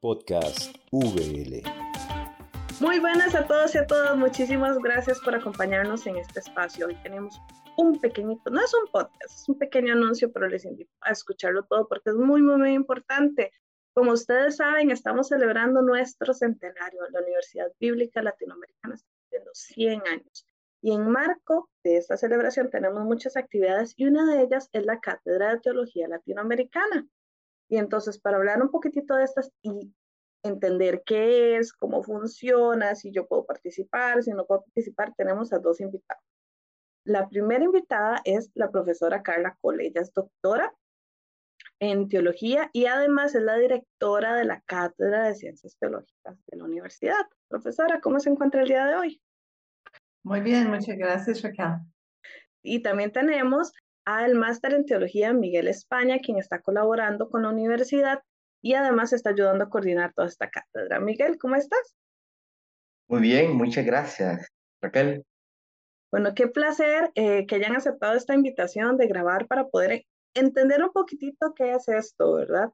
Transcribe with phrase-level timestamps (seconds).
[0.00, 1.62] Podcast VL.
[2.80, 4.16] Muy buenas a todos y a todas.
[4.16, 6.86] Muchísimas gracias por acompañarnos en este espacio.
[6.86, 7.38] Hoy tenemos
[7.76, 11.64] un pequeñito, no es un podcast, es un pequeño anuncio, pero les invito a escucharlo
[11.64, 13.52] todo porque es muy, muy, muy importante.
[13.92, 17.02] Como ustedes saben, estamos celebrando nuestro centenario.
[17.10, 20.46] La Universidad Bíblica Latinoamericana está cumpliendo 100 años.
[20.80, 24.98] Y en marco de esta celebración tenemos muchas actividades y una de ellas es la
[24.98, 27.06] Cátedra de Teología Latinoamericana.
[27.70, 29.94] Y entonces, para hablar un poquitito de estas y
[30.42, 35.60] entender qué es, cómo funciona, si yo puedo participar, si no puedo participar, tenemos a
[35.60, 36.22] dos invitados.
[37.04, 39.86] La primera invitada es la profesora Carla Cole.
[39.86, 40.74] Ella es doctora
[41.78, 46.64] en teología y además es la directora de la Cátedra de Ciencias Teológicas de la
[46.64, 47.24] universidad.
[47.48, 49.22] Profesora, ¿cómo se encuentra el día de hoy?
[50.24, 51.78] Muy bien, muchas gracias, Raquel.
[52.62, 53.72] Y también tenemos
[54.04, 58.22] al máster en teología Miguel España, quien está colaborando con la universidad
[58.62, 61.00] y además está ayudando a coordinar toda esta cátedra.
[61.00, 61.94] Miguel, ¿cómo estás?
[63.08, 64.46] Muy bien, muchas gracias,
[64.80, 65.24] Raquel.
[66.10, 70.04] Bueno, qué placer eh, que hayan aceptado esta invitación de grabar para poder
[70.34, 72.70] entender un poquitito qué es esto, ¿verdad?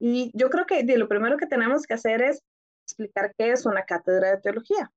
[0.00, 2.42] Y yo creo que lo primero que tenemos que hacer es
[2.86, 4.90] explicar qué es una cátedra de teología.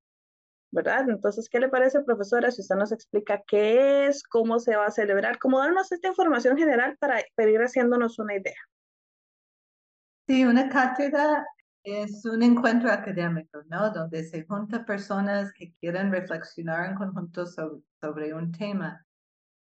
[0.73, 1.07] ¿Verdad?
[1.07, 4.91] Entonces, ¿qué le parece, profesora, si usted nos explica qué es, cómo se va a
[4.91, 8.57] celebrar, cómo darnos esta información general para, ir haciéndonos una idea?
[10.27, 11.45] Sí, una cátedra
[11.83, 13.91] es un encuentro académico, ¿no?
[13.91, 19.05] Donde se juntan personas que quieren reflexionar en conjunto sobre, un tema.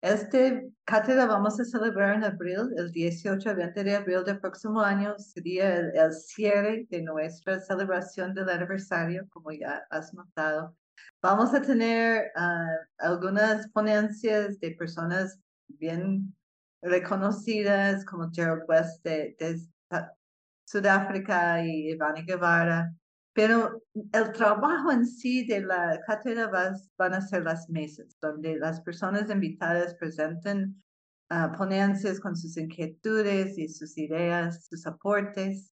[0.01, 4.81] Este cátedra vamos a celebrar en abril, el 18 a 20 de abril del próximo
[4.81, 10.75] año, sería el, el cierre de nuestra celebración del aniversario, como ya has notado.
[11.21, 16.35] Vamos a tener ah, algunas ponencias de personas bien
[16.81, 19.35] reconocidas como Gerald West de,
[20.65, 22.93] Sudáfrica y Ivana Guevara,
[23.33, 26.49] pero el trabajo en sí de la cátedra
[26.97, 30.81] van a ser las mesas, donde las personas invitadas presenten
[31.29, 35.71] ah, ponencias con sus inquietudes y sus ideas, sus aportes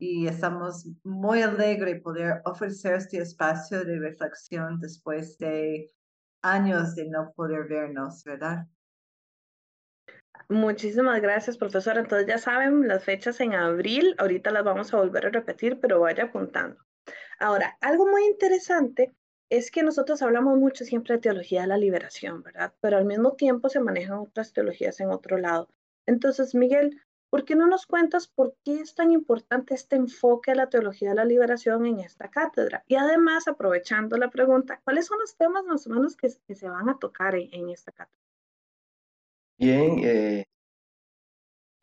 [0.00, 5.92] y estamos muy alegres poder ofrecer este espacio de reflexión después de
[6.42, 8.66] años de no poder vernos, ¿verdad?
[10.48, 12.00] Muchísimas gracias, profesora.
[12.00, 16.00] Entonces ya saben las fechas en abril, ahorita las vamos a volver a repetir, pero
[16.00, 16.78] vaya apuntando.
[17.38, 19.14] Ahora, algo muy interesante
[19.50, 22.72] es que nosotros hablamos mucho siempre de teología de la liberación, ¿verdad?
[22.80, 25.68] Pero al mismo tiempo se manejan otras teologías en otro lado.
[26.06, 30.56] Entonces, Miguel, ¿Por qué no nos cuentas por qué es tan importante este enfoque de
[30.56, 32.84] la teología de la liberación en esta cátedra?
[32.88, 36.88] Y además, aprovechando la pregunta, ¿cuáles son los temas más o menos que, se van
[36.88, 38.18] a tocar en, esta cátedra?
[39.56, 40.44] Bien, eh,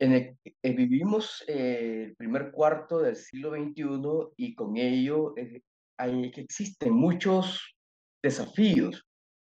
[0.00, 5.34] eh, vivimos eh, el primer cuarto del siglo XXI y con ello
[5.96, 7.74] hay, existen muchos
[8.22, 9.02] desafíos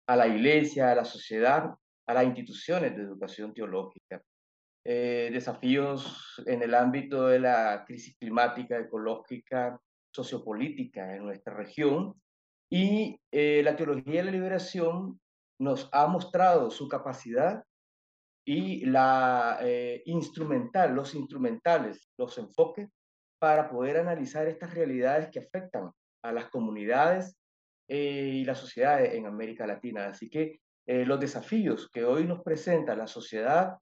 [0.07, 1.75] a la iglesia, a la sociedad,
[2.05, 4.21] a las instituciones de educación teológica.
[4.89, 9.77] Eh, desafíos en el ámbito de la crisis climática, ecológica,
[10.15, 12.13] sociopolítica en nuestra región.
[12.71, 15.19] Y eh, la teología de la liberación
[15.59, 17.65] nos ha mostrado su capacidad
[18.45, 22.87] y la eh, instrumental, los instrumentales, los enfoques
[23.39, 25.91] para poder analizar estas realidades que afectan
[26.23, 27.35] a las comunidades
[27.89, 30.07] y las sociedades en América Latina.
[30.07, 33.77] Así que los desafíos que hoy nos presenta la sociedad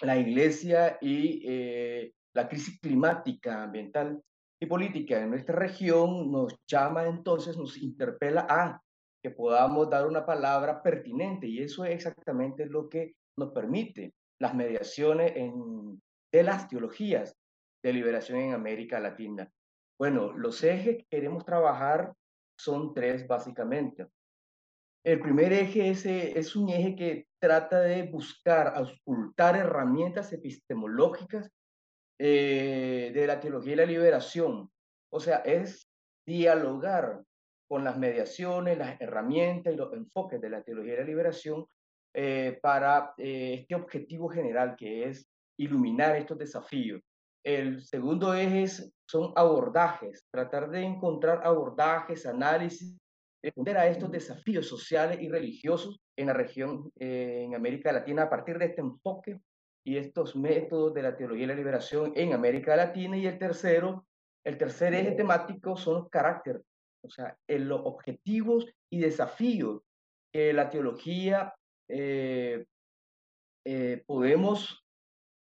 [0.00, 4.22] la iglesia y eh, la crisis climática, ambiental
[4.60, 8.80] y política en nuestra región nos llama entonces, nos interpela a
[9.22, 14.54] que podamos dar una palabra pertinente y eso es exactamente lo que nos permite las
[14.54, 15.32] mediaciones
[16.32, 17.36] de las teologías
[17.82, 19.50] de liberación en América Latina.
[19.98, 22.12] Bueno, los ejes que queremos trabajar
[22.56, 24.06] son tres básicamente.
[25.04, 31.50] El primer eje es, es un eje que trata de buscar, auscultar herramientas epistemológicas
[32.18, 34.70] eh, de la teología y la liberación.
[35.10, 35.88] O sea, es
[36.26, 37.22] dialogar
[37.68, 41.66] con las mediaciones, las herramientas y los enfoques de la teología y la liberación
[42.14, 45.28] eh, para eh, este objetivo general que es
[45.58, 47.02] iluminar estos desafíos.
[47.44, 48.66] El segundo eje
[49.06, 52.96] son abordajes, tratar de encontrar abordajes, análisis
[53.42, 58.30] responder a estos desafíos sociales y religiosos en la región, eh, en América Latina, a
[58.30, 59.40] partir de este enfoque
[59.84, 63.16] y estos métodos de la teología de la liberación en América Latina.
[63.16, 64.06] Y el tercero,
[64.44, 66.62] el tercer eje temático son los caracteres,
[67.02, 69.82] o sea, en los objetivos y desafíos
[70.32, 71.54] que la teología
[71.88, 72.66] eh,
[73.64, 74.84] eh, podemos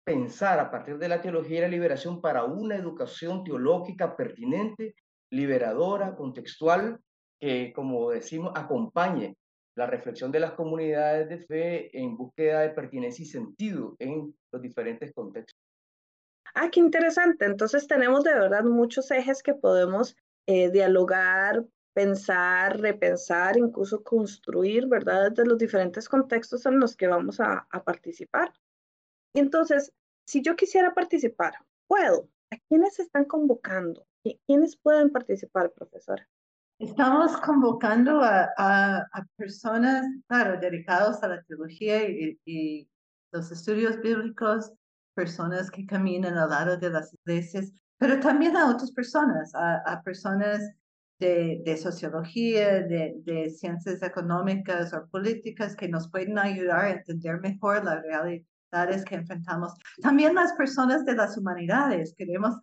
[0.04, 4.94] pensar a partir de la teología y la liberación para una educación teológica pertinente,
[5.30, 6.98] liberadora, contextual,
[7.40, 9.36] que, como decimos, acompañe
[9.76, 14.60] la reflexión de las comunidades de fe en búsqueda de pertinencia y sentido en los
[14.60, 15.56] diferentes contextos.
[16.54, 17.44] Ah, qué interesante.
[17.44, 25.30] Entonces tenemos de verdad muchos ejes que podemos eh, dialogar, pensar, repensar, incluso construir, ¿verdad?
[25.30, 28.52] Desde los diferentes contextos en los que vamos a, participar.
[29.34, 29.92] Y entonces,
[30.26, 31.54] si yo quisiera participar,
[31.86, 32.28] ¿puedo?
[32.50, 34.06] ¿A quiénes están convocando?
[34.46, 36.28] ¿Quiénes pueden participar, profesora?
[36.78, 42.88] Estamos convocando a, a, a personas, claro, dedicados a la teología y, y,
[43.32, 44.72] los estudios bíblicos,
[45.14, 50.02] personas que caminan al lado de las iglesias, pero también a otras personas, a, a
[50.02, 50.60] personas
[51.18, 57.40] de, de sociología, de, de, ciencias económicas o políticas que nos pueden ayudar a entender
[57.40, 59.74] mejor las realidades que enfrentamos.
[60.00, 62.14] También las personas de las humanidades.
[62.16, 62.54] Queremos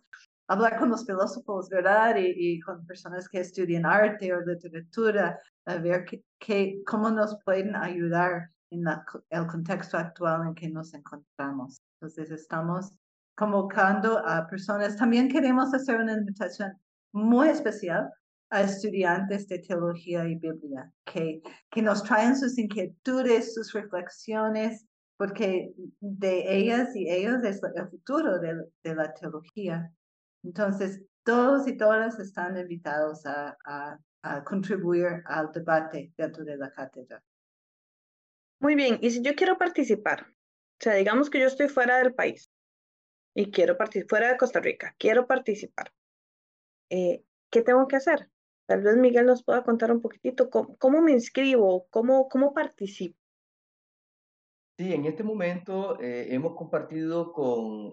[0.48, 2.16] hablar con los filósofos, ¿verdad?
[2.16, 6.04] Y, y con personas que estudian arte o literatura, a ver
[6.38, 8.84] que, cómo nos pueden ayudar en
[9.30, 11.80] el contexto actual en que nos encontramos.
[12.00, 12.96] Entonces, estamos
[13.36, 14.96] convocando a personas.
[14.96, 16.72] También queremos hacer una invitación
[17.12, 18.10] muy especial
[18.50, 25.72] a estudiantes de teología y Biblia, que, que nos traen sus inquietudes, sus reflexiones, porque
[26.00, 28.54] de ellas y ellos es el futuro de,
[28.84, 29.90] de la teología.
[30.42, 36.70] Entonces, todos y todas están invitados a, a, a contribuir al debate dentro de la
[36.70, 37.22] cátedra.
[38.60, 42.14] Muy bien, y si yo quiero participar, o sea, digamos que yo estoy fuera del
[42.14, 42.50] país
[43.34, 45.92] y quiero participar, fuera de Costa Rica, quiero participar,
[46.90, 48.30] eh, ¿qué tengo que hacer?
[48.66, 53.18] Tal vez Miguel nos pueda contar un poquitito cómo, cómo me inscribo, cómo, cómo participo.
[54.78, 57.92] Sí, en este momento eh, hemos compartido con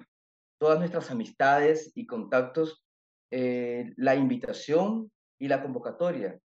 [0.59, 2.83] todas nuestras amistades y contactos
[3.31, 6.39] eh, la invitación y la convocatoria,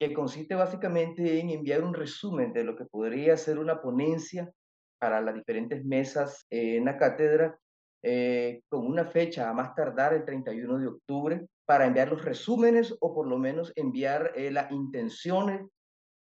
[0.00, 4.50] que consiste básicamente en enviar un resumen de lo que podría ser una ponencia
[4.98, 7.58] para las diferentes mesas en la cátedra,
[8.02, 12.96] eh, con una fecha a más tardar el 31 de octubre, para enviar los resúmenes
[13.00, 15.66] o por lo menos enviar eh, las intenciones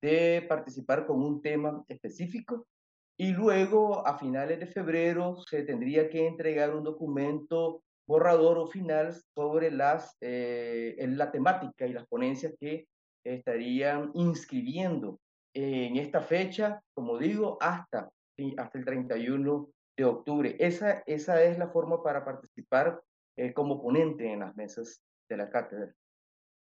[0.02, 2.66] de participar con un tema específico.
[3.18, 9.14] Y luego, a finales de febrero, se tendría que entregar un documento borrador o final
[9.34, 12.86] sobre las, eh, la temática y las ponencias que
[13.24, 15.18] estarían inscribiendo
[15.54, 18.10] en esta fecha, como digo, hasta
[18.58, 20.56] hasta el 31 de octubre.
[20.58, 23.00] Esa, esa es la forma para participar
[23.36, 25.92] eh, como ponente en las mesas de la cátedra.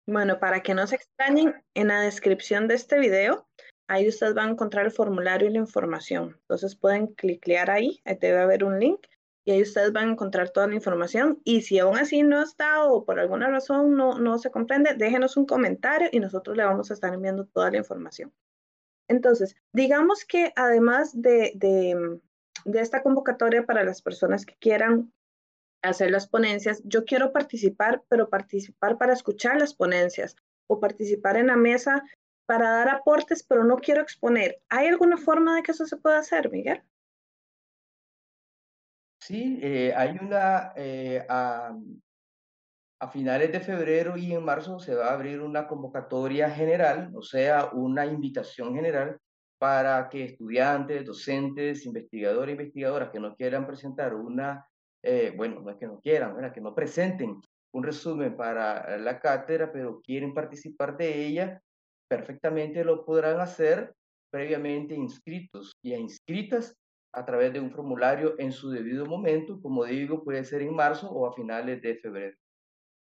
[0.08, 3.48] Bueno, para que no se extrañen, en la descripción de este video,
[3.90, 6.38] ahí ustedes van a encontrar el formulario y la información.
[6.42, 9.08] Entonces pueden cliquear ahí, ahí debe haber un link
[9.44, 11.42] y ahí ustedes van a encontrar toda la información.
[11.44, 15.38] Y si aún así no está o por alguna razón no, no se comprende, déjenos
[15.38, 18.32] un comentario y nosotros le vamos a estar enviando toda la información.
[19.08, 22.20] Entonces, digamos que además de, de,
[22.66, 25.12] de esta convocatoria para las personas que quieran
[25.82, 30.36] hacer las ponencias, yo quiero participar, pero participar para escuchar las ponencias
[30.68, 32.04] o participar en la mesa
[32.50, 34.60] para dar aportes, pero no quiero exponer.
[34.70, 36.82] ¿Hay alguna forma de que eso se pueda hacer, Miguel?
[39.20, 41.72] Sí, eh, hay una, eh, a
[43.12, 47.70] finales de febrero y en marzo se va a abrir una convocatoria general, o sea,
[47.72, 49.20] una invitación general
[49.60, 54.66] para que estudiantes, docentes, investigadores, investigadoras que no quieran presentar una,
[55.04, 56.52] eh, bueno, no es que no quieran, ¿verdad?
[56.52, 57.40] que no presenten
[57.74, 61.62] un resumen para la cátedra, pero quieren participar de ella,
[62.10, 63.94] perfectamente lo podrán hacer
[64.32, 66.76] previamente inscritos y inscritas
[67.14, 71.10] a través de un formulario en su debido momento, como digo, puede ser en marzo
[71.10, 72.38] o a finales de febrero.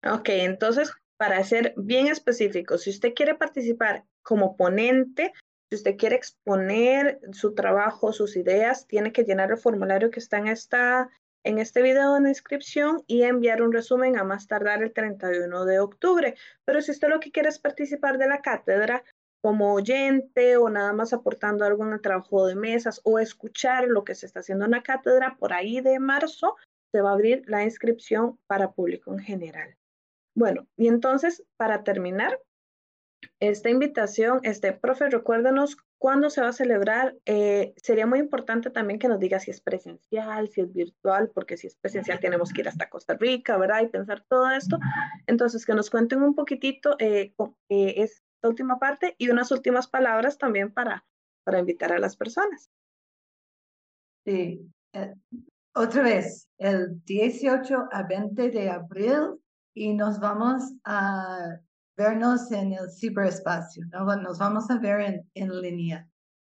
[0.03, 5.33] Ok, entonces, para ser bien específico, si usted quiere participar como ponente,
[5.69, 10.37] si usted quiere exponer su trabajo, sus ideas, tiene que llenar el formulario que está
[10.37, 11.09] en, esta,
[11.45, 15.79] en este video en descripción y enviar un resumen a más tardar el 31 de
[15.79, 16.35] octubre.
[16.65, 19.03] Pero si usted lo que quiere es participar de la cátedra
[19.41, 24.03] como oyente o nada más aportando algo en el trabajo de mesas o escuchar lo
[24.03, 26.55] que se está haciendo en la cátedra, por ahí de marzo
[26.91, 29.77] se va a abrir la inscripción para público en general.
[30.35, 32.39] Bueno, y entonces, para terminar,
[33.39, 37.15] esta invitación, este, profe, recuérdanos cuándo se va a celebrar.
[37.25, 41.57] Eh, sería muy importante también que nos diga si es presencial, si es virtual, porque
[41.57, 43.81] si es presencial tenemos que ir hasta Costa Rica, ¿verdad?
[43.81, 44.77] Y pensar todo esto.
[45.27, 47.33] Entonces, que nos cuenten un poquitito eh,
[47.69, 51.05] eh, esta última parte y unas últimas palabras también para,
[51.43, 52.69] para invitar a las personas.
[54.25, 54.71] Sí,
[55.73, 59.41] otra vez, el 18 a 20 de abril
[59.73, 61.59] y nos vamos a
[61.97, 64.05] vernos en el ciberespacio, ¿no?
[64.17, 66.07] nos vamos a ver en, en línea,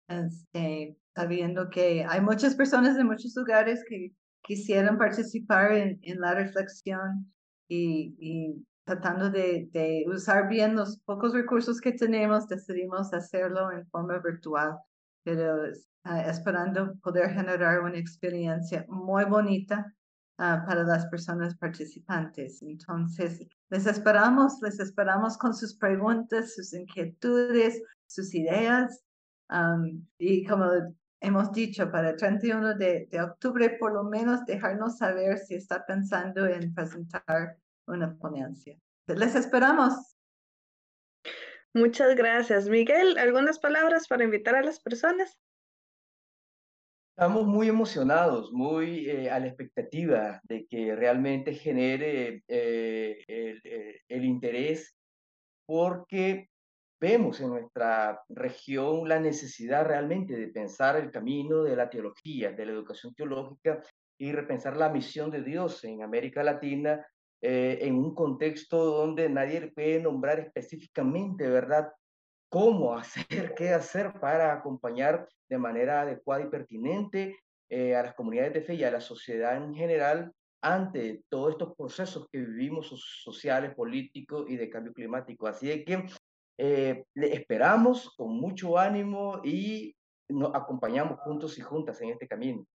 [0.07, 7.31] este, sabiendo que hay muchas personas de muchos lugares que quisieran participar en, la reflexión
[7.67, 14.77] y, tratando de, usar bien los pocos recursos que tenemos, decidimos hacerlo en forma virtual,
[15.23, 19.93] pero uh, esperando poder generar una experiencia muy bonita
[20.39, 22.61] uh, para las personas participantes.
[22.63, 29.01] Entonces, les esperamos, les esperamos con sus preguntas, sus inquietudes, sus ideas.
[30.17, 30.69] Y como
[31.21, 35.85] hemos dicho, para el 31 de, de octubre, por lo menos dejarnos saber si está
[35.85, 38.77] pensando en presentar una ponencia.
[39.07, 40.17] Les esperamos.
[41.73, 42.67] Muchas gracias.
[42.67, 45.37] Miguel, ¿algunas palabras para invitar a las personas?
[47.15, 54.01] Estamos muy emocionados, muy eh, a la expectativa de que realmente genere eh, el, eh,
[54.07, 54.95] el, interés,
[55.65, 56.49] porque
[56.99, 62.65] vemos en nuestra región la necesidad realmente de pensar el camino de la teología, de
[62.65, 63.83] la educación teológica
[64.17, 67.05] y repensar la misión de Dios en América Latina
[67.43, 71.91] eh, en un contexto donde nadie puede nombrar específicamente, ¿verdad?
[72.51, 77.39] Cómo hacer, qué hacer para acompañar de manera adecuada y pertinente
[77.69, 81.73] eh, a las comunidades de fe y a la sociedad en general ante todos estos
[81.77, 82.89] procesos que vivimos
[83.23, 85.47] sociales, políticos y de cambio climático.
[85.47, 86.05] Así que
[86.57, 89.95] eh, le esperamos con mucho ánimo y
[90.27, 92.67] nos acompañamos juntos y juntas en este camino.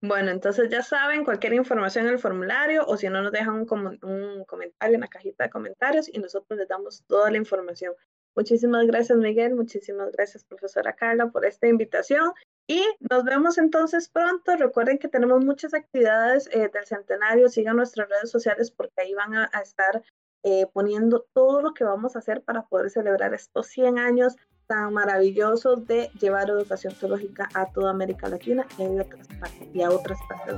[0.00, 3.98] Bueno, entonces ya saben, cualquier información en el formulario o si no nos dejan un,
[4.00, 7.94] un, comentario en la cajita de comentarios y nosotros les damos toda la información.
[8.38, 12.30] Muchísimas gracias Miguel, muchísimas gracias profesora Carla por esta invitación
[12.68, 14.54] y nos vemos entonces pronto.
[14.54, 19.34] Recuerden que tenemos muchas actividades eh, del centenario, sigan nuestras redes sociales porque ahí van
[19.34, 20.04] a, estar
[20.44, 24.36] eh, poniendo todo lo que vamos a hacer para poder celebrar estos 100 años
[24.68, 29.82] tan maravillosos de llevar educación teológica a toda América Latina y a otras partes, y
[29.82, 30.54] a otras partes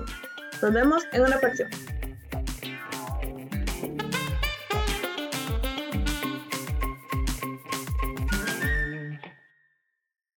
[0.61, 1.71] Nos vemos en una próxima.